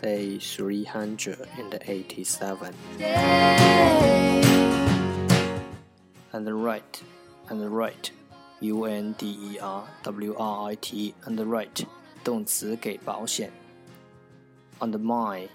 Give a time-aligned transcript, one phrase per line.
[0.00, 2.74] day 387.
[6.32, 7.02] Underwrite,
[7.50, 8.10] and right,
[8.60, 11.84] U N D E R W R I T, underwrite，
[12.24, 13.52] 动词给保险。
[14.78, 15.48] Undermine,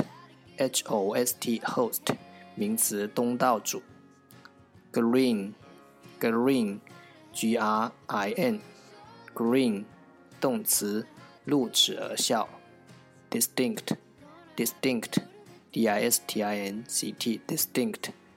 [0.58, 2.18] H O S T Host
[2.56, 3.84] 名词，东道主
[4.92, 5.54] Green
[6.20, 6.80] Green
[7.32, 8.62] G R I N
[9.36, 9.86] Green
[10.42, 11.06] 动词，
[11.44, 12.50] 露齿而笑
[13.30, 13.96] ，distinct
[14.58, 15.20] distinct
[15.72, 18.10] D I S T I N C T distinct。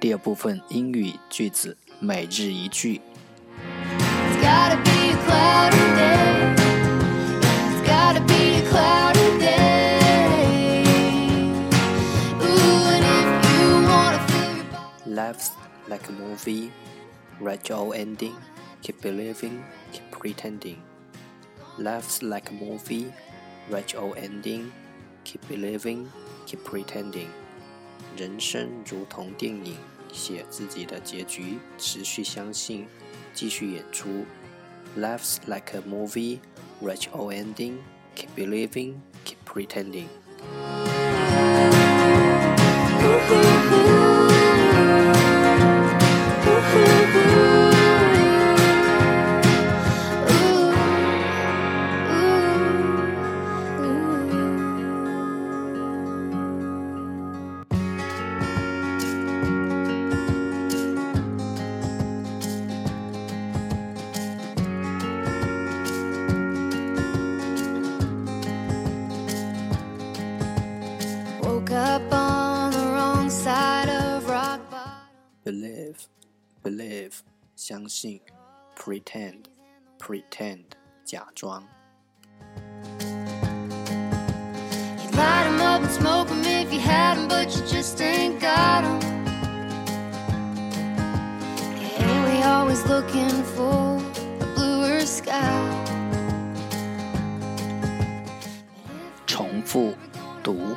[0.00, 3.00] 第二部分英语句子每日一句。
[15.06, 15.50] Life's
[15.88, 16.70] like a movie,
[17.40, 18.34] write your ending,
[18.82, 19.62] keep believing,
[19.92, 20.82] keep pretending.
[21.78, 23.12] Life's like a movie,
[23.70, 24.72] write your ending,
[25.24, 26.10] keep believing,
[26.46, 27.28] keep pretending.
[28.17, 29.75] 人生如同电影，
[30.11, 32.87] 写自己的结局，持续相信，
[33.33, 34.25] 继续演出。
[34.97, 36.39] Life's like a movie,
[36.81, 37.77] reach all ending,
[38.15, 40.07] keep believing, keep pretending.
[75.48, 76.08] believe,
[76.62, 77.22] believe
[77.56, 78.20] 相信，
[78.76, 79.44] pretend,
[79.98, 80.64] pretend
[81.04, 81.64] 假装。
[84.98, 88.84] You'd light 'em up and smoke 'em if you had 'em, but you just ain't got
[88.84, 89.00] 'em.
[91.80, 94.00] Yeah, we always looking for
[94.40, 95.32] a bluer sky.
[99.26, 99.94] 重复
[100.42, 100.76] 读。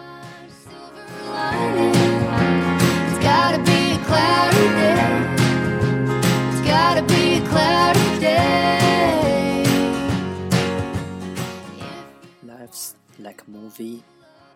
[13.19, 14.03] like a movie,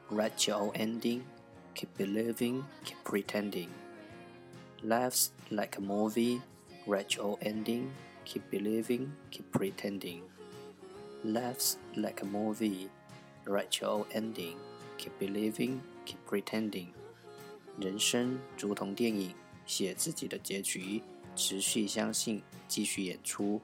[0.10, 1.24] write your own ending,
[1.74, 3.70] keep believing, keep pretending.
[4.84, 6.42] Life's like a movie,
[6.88, 7.92] write your own ending,
[8.26, 10.22] keep believing, keep pretending.
[11.24, 12.90] Life's like a movie,
[13.46, 14.56] write your own ending,
[14.98, 16.88] keep believing, keep pretending.
[17.80, 19.34] 人生如同电影，
[19.66, 21.02] 写自己的结局，
[21.36, 23.62] 持续相信，继续演出。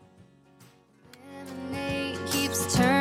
[1.72, 3.00] Lemonade keeps turning